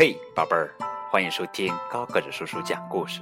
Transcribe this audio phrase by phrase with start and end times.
[0.00, 0.72] 嘿，宝贝儿，
[1.10, 3.20] 欢迎收听高个子叔叔讲故事。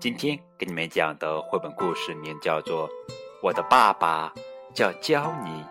[0.00, 2.88] 今天给你们讲的绘本故事名叫做
[3.40, 4.34] 《我的爸爸
[4.74, 5.62] 叫焦尼》，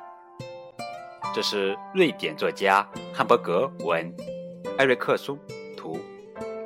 [1.33, 4.09] 这是瑞典作家汉伯格文、
[4.77, 5.37] 艾瑞克松
[5.75, 5.99] 图，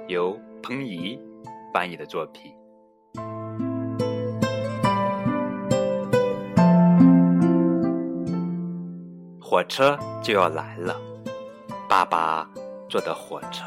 [0.07, 1.19] 由彭怡
[1.73, 2.53] 翻译的作品。
[9.41, 10.95] 火车就要来了，
[11.89, 12.47] 爸爸
[12.89, 13.63] 坐的火车。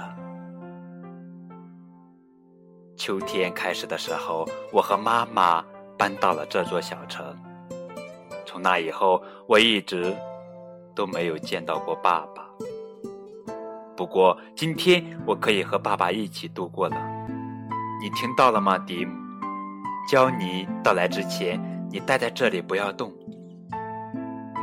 [2.97, 5.65] 秋天开始的时候，我和妈妈
[5.97, 7.25] 搬到了这座小城。
[8.45, 10.15] 从那以后，我一直
[10.95, 12.43] 都没有见到过爸爸。
[13.97, 16.97] 不过今天我可以和爸爸一起度过了。
[18.01, 19.13] 你听到了吗，迪姆？
[20.11, 23.13] 焦尼到来之前，你待在这里不要动。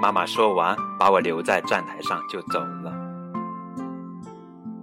[0.02, 2.99] 妈妈说完，把我留在站台上就走了。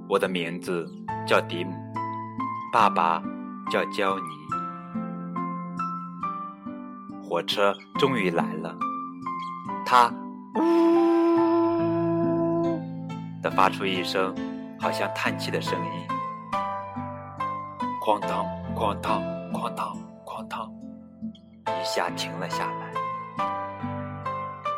[0.09, 0.89] 我的名字
[1.27, 1.73] 叫迪姆，
[2.73, 3.21] 爸爸
[3.71, 4.25] 叫焦尼。
[7.23, 8.73] 火车终于来了，
[9.85, 10.09] 它
[10.55, 10.61] 呜
[13.43, 14.33] 的发出一声
[14.79, 15.91] 好像叹气的声音，
[18.01, 18.47] 哐当
[18.77, 19.21] 哐当
[19.53, 19.93] 哐当
[20.25, 20.71] 哐当，
[21.67, 22.87] 一下停了下来。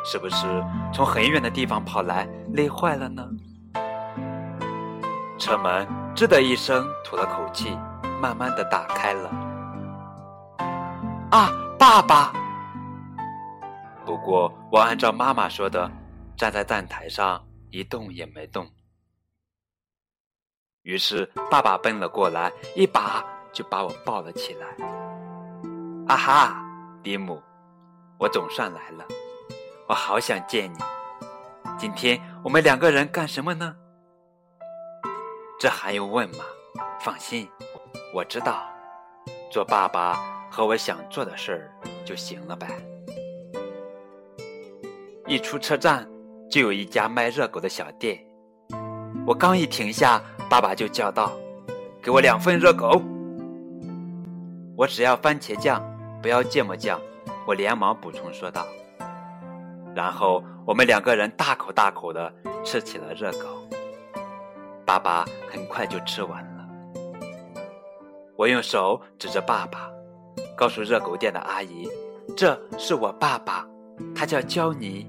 [0.03, 0.47] 是不是
[0.91, 3.23] 从很远的地方跑来，累坏了呢？
[5.39, 7.71] 车门吱的一声，吐了口气，
[8.21, 9.29] 慢慢的打开了。
[11.31, 12.33] 啊，爸爸！
[14.05, 15.89] 不过我按照妈妈说的，
[16.35, 18.69] 站在站台上一动也没动。
[20.81, 24.67] 于是爸爸奔了过来，一把就把我抱了起来。
[26.07, 26.61] 啊哈，
[27.01, 27.41] 蒂姆，
[28.17, 29.05] 我总算来了。
[29.87, 30.77] 我好想见你。
[31.77, 33.73] 今天我们两个人干什么呢？
[35.59, 36.45] 这还用问吗？
[37.01, 37.45] 放心，
[38.13, 38.63] 我知道，
[39.51, 40.17] 做爸爸
[40.49, 41.71] 和我想做的事儿
[42.05, 42.65] 就行了呗。
[45.27, 46.09] 一出车站，
[46.49, 48.25] 就有一家卖热狗的小店。
[49.27, 51.33] 我刚一停下，爸爸就叫道
[52.01, 53.01] ：“给我两份热狗。”
[54.77, 55.83] 我只要番茄酱，
[56.21, 56.97] 不要芥末酱。
[57.45, 58.65] 我连忙补充说道。
[59.93, 62.33] 然后我们两个人大口大口的
[62.63, 63.67] 吃起了热狗。
[64.89, 66.67] 爸爸很快就吃完了。
[68.35, 69.87] 我用手指着爸爸，
[70.57, 71.87] 告诉热狗店的阿姨
[72.35, 73.63] ：“这是我爸爸，
[74.15, 75.07] 他叫焦尼。”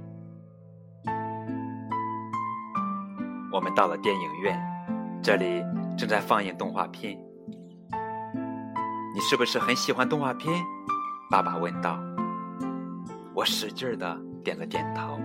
[3.50, 4.60] 我们到了电影院，
[5.22, 5.64] 这里
[5.96, 7.18] 正在放映动画片。
[9.14, 10.62] 你是不是很喜欢动画片？
[11.30, 11.98] 爸爸问道。
[13.34, 14.14] 我使劲的。
[14.42, 15.20] 点了点头，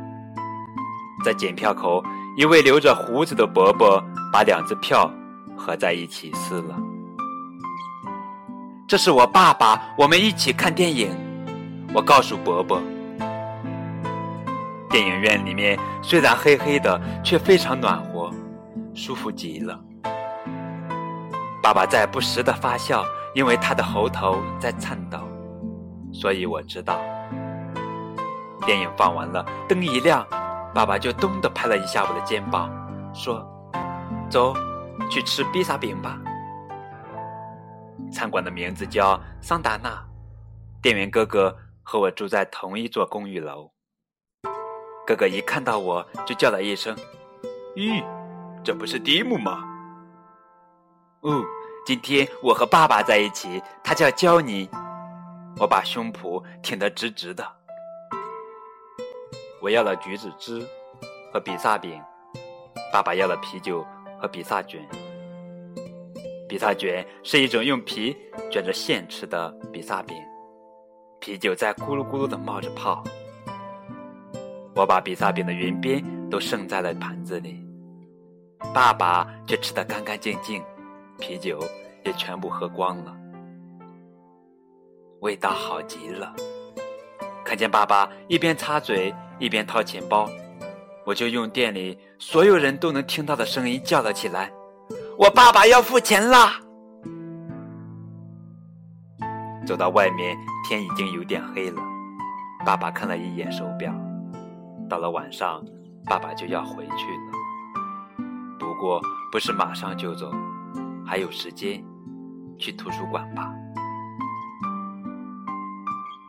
[1.23, 2.03] 在检票口，
[2.37, 5.09] 一位留着胡子的伯伯把两只票
[5.55, 6.75] 合在一起撕了。
[8.87, 11.09] 这是我爸爸，我们一起看电影。
[11.93, 12.81] 我告诉伯伯，
[14.89, 18.29] 电影院里面虽然黑黑的，却非常暖和，
[18.93, 19.79] 舒服极了。
[21.63, 25.17] 爸爸在不时的发笑，因为他的喉头在颤抖，
[26.11, 26.99] 所以我知道。
[28.65, 30.25] 电影放完了，灯一亮，
[30.75, 32.69] 爸爸就咚的拍了一下我的肩膀，
[33.13, 33.47] 说
[34.29, 34.53] ：“走，
[35.09, 36.19] 去吃披萨饼吧。”
[38.11, 40.05] 餐馆的名字叫桑达纳，
[40.81, 43.71] 店员哥哥和我住在同一座公寓楼。
[45.07, 46.93] 哥哥一看到我就叫了一声
[47.77, 48.03] ：“咦，
[48.61, 49.63] 这不是蒂姆吗
[51.23, 51.41] ？”“哦，
[51.85, 54.69] 今天我和爸爸在一起，他叫焦尼。”
[55.57, 57.49] 我把胸脯挺得直直的。
[59.65, 60.63] 我要了橘子汁
[61.33, 61.99] 和比萨饼，
[62.93, 63.83] 爸爸要了啤酒
[64.21, 64.79] 和比萨卷。
[66.47, 68.15] 比萨卷是一种用皮
[68.51, 70.15] 卷着馅吃的比萨饼，
[71.19, 73.03] 啤酒在咕噜咕噜的冒着泡。
[74.75, 77.65] 我把比萨饼的圆边都剩在了盘子里，
[78.71, 80.63] 爸爸却吃得干干净净，
[81.17, 81.59] 啤酒
[82.03, 83.17] 也全部喝光了，
[85.21, 86.35] 味道好极了。
[87.43, 89.11] 看见爸爸一边擦嘴。
[89.39, 90.29] 一边掏钱包，
[91.05, 94.49] 我就用店里所有人都能听到的声音叫了起来
[95.19, 96.53] ：“我爸爸要付钱啦！”
[99.65, 100.37] 走到外面，
[100.67, 101.81] 天已经有点黑了。
[102.65, 103.93] 爸爸看了一眼手表，
[104.89, 105.63] 到了晚上，
[106.05, 107.31] 爸爸就要回去了。
[108.57, 109.01] 不过
[109.31, 110.31] 不是马上就走，
[111.05, 111.83] 还有时间，
[112.57, 113.51] 去图书馆吧。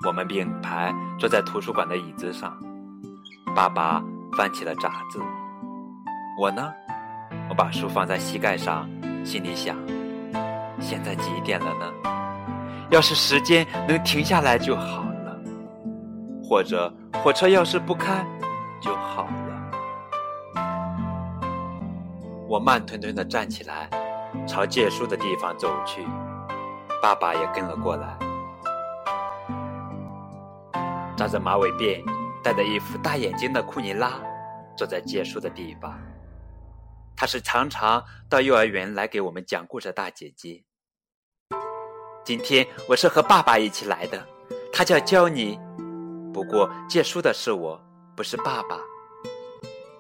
[0.07, 2.57] 我们并排坐在图书馆的椅子上。
[3.57, 4.05] 爸爸
[4.37, 5.19] 翻起了杂志，
[6.39, 6.71] 我呢，
[7.49, 8.87] 我把书放在膝盖上，
[9.25, 9.75] 心里想：
[10.79, 11.91] 现在几点了呢？
[12.91, 15.41] 要是时间能停下来就好了，
[16.45, 18.23] 或者火车要是不开
[18.79, 20.61] 就好了。
[22.47, 23.89] 我慢吞吞地站起来，
[24.47, 26.07] 朝借书的地方走去，
[27.03, 28.19] 爸爸也跟了过来。
[31.17, 32.05] 扎着马尾辫、
[32.47, 34.23] 戴着一副大眼睛的库尼拉
[34.77, 36.01] 坐在借书的地方。
[37.17, 40.63] 她是常常到幼儿园来给我们讲故事的大姐姐。
[42.25, 44.25] 今天我是和爸爸一起来的，
[44.73, 45.59] 他叫教你。
[46.33, 47.85] 不过借书的是我，
[48.17, 48.79] 不是爸爸。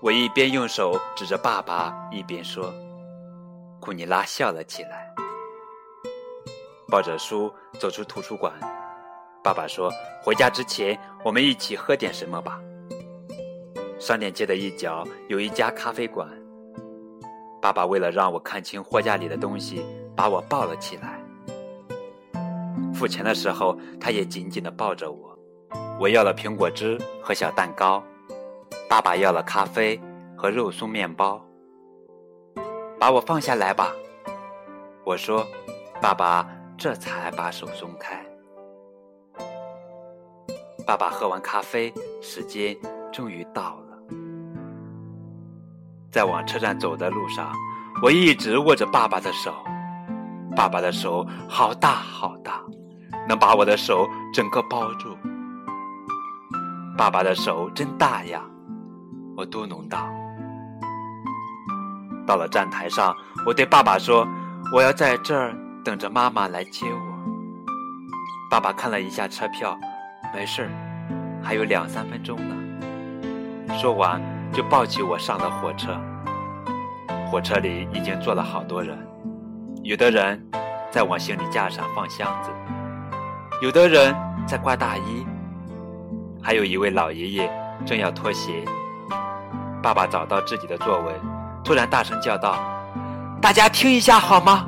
[0.01, 2.73] 我一边用手指着爸爸，一边说。
[3.81, 5.13] 库尼拉笑了起来，
[6.87, 8.55] 抱着书走出图书馆。
[9.47, 12.61] 爸爸说：“回家之前，我们一起喝点什么吧。”
[13.97, 16.29] 商店街的一角有一家咖啡馆。
[17.63, 21.23] 爸爸为了让我看清货架里的东西，把我抱了起来。
[22.93, 25.39] 付钱的时候，他也紧紧地抱着我。
[26.01, 28.03] 我要了苹果汁和小蛋糕，
[28.89, 30.01] 爸爸要了咖啡
[30.37, 31.41] 和肉松面包。
[32.99, 33.93] 把我放下来吧，
[35.05, 35.47] 我说。
[36.03, 36.45] 爸爸
[36.77, 38.27] 这才把手松开。
[40.87, 41.93] 爸爸喝完咖啡，
[42.23, 42.77] 时间
[43.13, 43.99] 终于到了。
[46.13, 47.53] 在往车站走的路上，
[48.01, 49.53] 我一直握着爸爸的手。
[50.55, 52.63] 爸爸的手好大好大，
[53.29, 55.19] 能把我的手整个包住。
[56.97, 58.41] 爸爸的手真大呀，
[59.37, 60.09] 我嘟哝道。
[62.25, 63.13] 到了站台上，
[63.45, 64.27] 我对爸爸说
[64.73, 65.53] ：“我要在这儿
[65.85, 67.17] 等着妈妈来接我。”
[68.49, 69.77] 爸爸看了一下车票。
[70.37, 70.71] 没事儿，
[71.43, 72.55] 还有两三分钟呢。
[73.79, 74.21] 说完，
[74.53, 75.99] 就抱起我上了火车。
[77.31, 78.99] 火车里已经坐了好多人，
[79.83, 80.47] 有的人
[80.91, 82.51] 在往行李架上放箱子，
[83.63, 84.15] 有的人
[84.47, 85.27] 在挂大衣，
[86.43, 87.51] 还有一位老爷爷
[87.87, 88.63] 正要脱鞋。
[89.83, 91.15] 爸爸找到自己的座位，
[91.65, 92.59] 突然大声叫道
[93.41, 94.67] ：“大家听一下好吗？”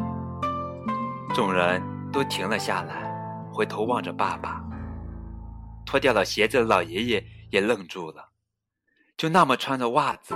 [1.35, 3.07] 众人都停了下来，
[3.53, 4.63] 回头望着爸爸。
[5.89, 8.29] 脱掉了鞋子的老爷爷也愣住了，
[9.17, 10.35] 就那么穿着袜子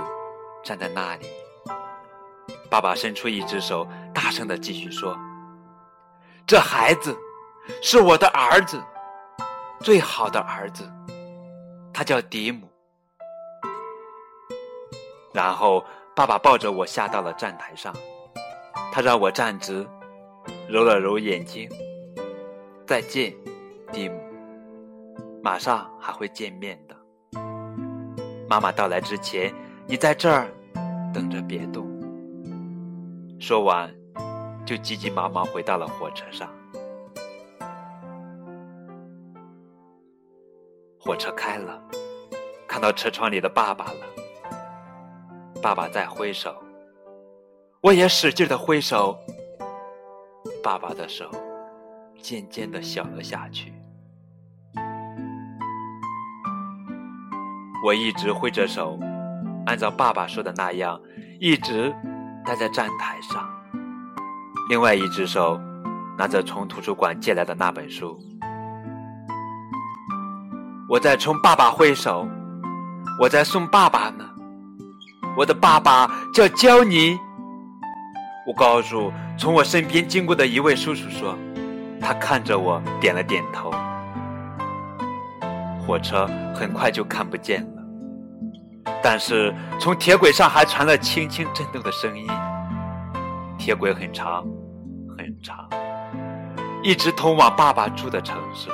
[0.63, 1.27] 站在那里。
[2.71, 5.15] 爸爸伸出一只手，大声的继续说
[6.47, 7.15] ：“这孩子
[7.83, 8.83] 是我的儿子，
[9.79, 10.91] 最好的儿子，
[11.93, 12.67] 他叫迪姆。”
[15.35, 15.85] 然后
[16.15, 17.93] 爸爸抱着我下到了站台上，
[18.91, 19.87] 他让我站直，
[20.67, 21.69] 揉了揉眼睛
[22.87, 23.31] ：“再见，
[23.91, 24.19] 迪姆。”
[25.43, 26.95] 马上还会见面的。
[28.49, 29.53] 妈妈到来之前，
[29.85, 30.47] 你在这儿
[31.13, 31.85] 等着，别动。
[33.41, 33.93] 说完，
[34.65, 36.49] 就急急忙忙回到了火车上。
[40.97, 41.83] 火车开了，
[42.65, 43.99] 看到车窗里的爸爸了。
[45.61, 46.55] 爸爸在挥手，
[47.81, 49.19] 我也使劲的挥手。
[50.63, 51.29] 爸爸的手
[52.21, 53.72] 渐渐的小了下去。
[57.83, 58.97] 我一直挥着手，
[59.65, 60.97] 按照爸爸说的那样，
[61.37, 61.93] 一直
[62.45, 63.45] 待在站台上。
[64.69, 65.59] 另外一只手
[66.17, 68.17] 拿着从图书馆借来的那本书。
[70.87, 72.25] 我在冲爸爸挥手，
[73.19, 74.23] 我在送爸爸呢。
[75.35, 77.19] 我的爸爸叫焦尼。
[78.47, 81.37] 我告诉从我身边经过的一位叔叔说，
[81.99, 83.73] 他看着我点了点头。
[85.85, 87.72] 火车很快就看不见了。
[89.03, 92.25] 但是从铁轨上还传来轻轻震动的声音。
[93.57, 94.45] 铁轨很长，
[95.17, 95.69] 很长，
[96.81, 98.69] 一直通往爸爸住的城市。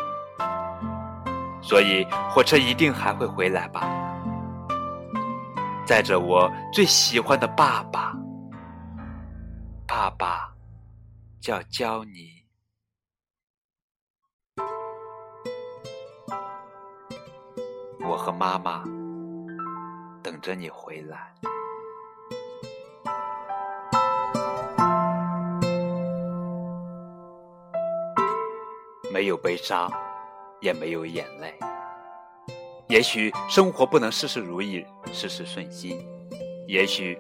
[1.62, 3.82] 所以火车一定还会回来吧，
[5.86, 8.14] 载着我最喜欢的爸爸。
[9.88, 10.54] 爸爸
[11.42, 12.46] 叫焦尼。
[18.02, 18.84] 我和妈妈。
[20.30, 21.34] 等着你回来，
[29.12, 29.92] 没有悲伤，
[30.62, 31.52] 也没有眼泪。
[32.90, 36.00] 也许生活不能事事如意，事事顺心。
[36.68, 37.20] 也许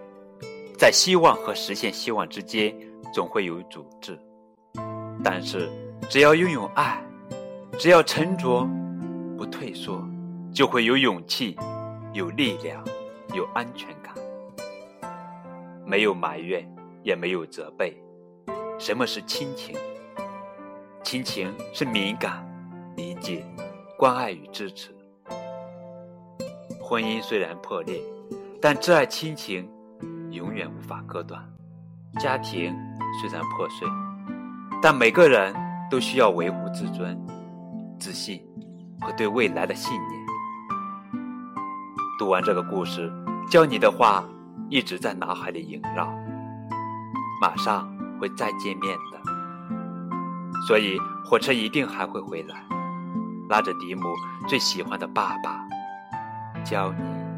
[0.77, 2.71] 在希望和实现希望之间，
[3.11, 4.19] 总会有阻滞。
[5.23, 5.67] 但是，
[6.11, 7.03] 只要拥有爱，
[7.75, 8.69] 只要沉着，
[9.35, 9.99] 不退缩，
[10.53, 11.57] 就会有勇气，
[12.13, 12.83] 有力量。
[13.33, 14.13] 有安全感。
[15.85, 16.67] 没有埋怨，
[17.03, 17.97] 也没有责备。
[18.77, 19.75] 什么是亲情？
[21.03, 22.45] 亲情是敏感、
[22.95, 23.43] 理解、
[23.97, 24.95] 关爱与支持。
[26.79, 27.99] 婚姻虽然破裂，
[28.61, 29.69] 但挚爱亲情
[30.31, 31.43] 永远无法割断。
[32.19, 32.75] 家庭
[33.19, 33.87] 虽然破碎，
[34.81, 35.53] 但每个人
[35.89, 37.19] 都需要维护自尊、
[37.99, 38.43] 自信
[39.01, 40.18] 和对未来的信念。
[42.19, 43.09] 读完这个故事，
[43.49, 44.21] 教你的话
[44.69, 46.05] 一直在脑海里萦绕，
[47.41, 49.21] 马上会再见面的，
[50.67, 52.61] 所以火车一定还会回来，
[53.47, 54.03] 拉着迪姆
[54.49, 55.65] 最喜欢的爸爸。
[56.65, 57.28] 教你。